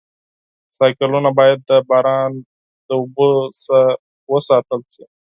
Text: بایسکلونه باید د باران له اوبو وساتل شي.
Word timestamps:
بایسکلونه 0.77 1.29
باید 1.39 1.59
د 1.69 1.71
باران 1.89 2.31
له 2.87 2.93
اوبو 2.99 3.27
وساتل 4.31 4.81
شي. 4.93 5.03